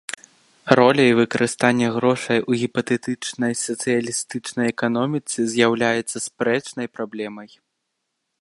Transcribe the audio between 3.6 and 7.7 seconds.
сацыялістычнай эканоміцы з'яўляецца спрэчнай праблемай.